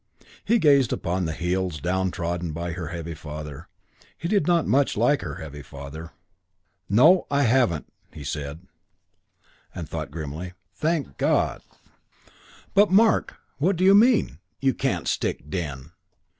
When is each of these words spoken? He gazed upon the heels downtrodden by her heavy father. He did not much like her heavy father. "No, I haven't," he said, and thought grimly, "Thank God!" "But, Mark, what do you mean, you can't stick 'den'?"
He 0.43 0.57
gazed 0.57 0.91
upon 0.91 1.25
the 1.25 1.31
heels 1.31 1.79
downtrodden 1.79 2.53
by 2.53 2.71
her 2.71 2.87
heavy 2.87 3.13
father. 3.13 3.67
He 4.17 4.27
did 4.27 4.47
not 4.47 4.65
much 4.65 4.97
like 4.97 5.21
her 5.21 5.35
heavy 5.35 5.61
father. 5.61 6.09
"No, 6.89 7.27
I 7.29 7.43
haven't," 7.43 7.85
he 8.11 8.23
said, 8.23 8.61
and 9.75 9.87
thought 9.87 10.09
grimly, 10.09 10.53
"Thank 10.73 11.19
God!" 11.19 11.61
"But, 12.73 12.89
Mark, 12.89 13.37
what 13.59 13.75
do 13.75 13.83
you 13.83 13.93
mean, 13.93 14.39
you 14.59 14.73
can't 14.73 15.07
stick 15.07 15.47
'den'?" 15.51 15.91